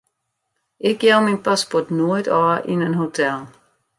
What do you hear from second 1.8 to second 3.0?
noait ôf yn in